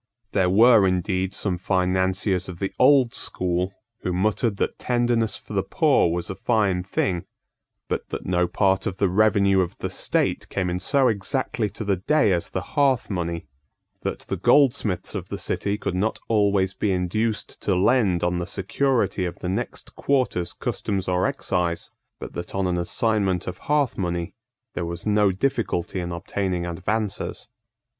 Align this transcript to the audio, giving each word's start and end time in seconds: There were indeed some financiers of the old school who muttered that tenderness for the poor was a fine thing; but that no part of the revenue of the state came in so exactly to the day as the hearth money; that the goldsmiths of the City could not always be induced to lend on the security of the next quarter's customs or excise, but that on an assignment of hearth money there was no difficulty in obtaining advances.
There 0.31 0.49
were 0.49 0.87
indeed 0.87 1.31
some 1.31 1.59
financiers 1.59 2.49
of 2.49 2.57
the 2.57 2.73
old 2.79 3.13
school 3.13 3.71
who 3.99 4.11
muttered 4.11 4.57
that 4.57 4.79
tenderness 4.79 5.37
for 5.37 5.53
the 5.53 5.61
poor 5.61 6.11
was 6.11 6.27
a 6.27 6.33
fine 6.35 6.81
thing; 6.81 7.25
but 7.87 8.09
that 8.09 8.25
no 8.25 8.47
part 8.47 8.87
of 8.87 8.97
the 8.97 9.07
revenue 9.07 9.59
of 9.61 9.77
the 9.77 9.91
state 9.91 10.49
came 10.49 10.71
in 10.71 10.79
so 10.79 11.07
exactly 11.07 11.69
to 11.69 11.83
the 11.83 11.97
day 11.97 12.31
as 12.31 12.49
the 12.49 12.63
hearth 12.73 13.11
money; 13.11 13.45
that 14.01 14.21
the 14.21 14.37
goldsmiths 14.37 15.13
of 15.13 15.29
the 15.29 15.37
City 15.37 15.77
could 15.77 15.93
not 15.93 16.17
always 16.27 16.73
be 16.73 16.91
induced 16.91 17.61
to 17.61 17.75
lend 17.75 18.23
on 18.23 18.39
the 18.39 18.47
security 18.47 19.23
of 19.25 19.37
the 19.37 19.49
next 19.49 19.95
quarter's 19.95 20.51
customs 20.53 21.07
or 21.07 21.27
excise, 21.27 21.91
but 22.17 22.33
that 22.33 22.55
on 22.55 22.65
an 22.65 22.79
assignment 22.79 23.45
of 23.45 23.59
hearth 23.69 23.99
money 23.99 24.33
there 24.73 24.83
was 24.83 25.05
no 25.05 25.31
difficulty 25.31 25.99
in 25.99 26.11
obtaining 26.11 26.65
advances. 26.65 27.49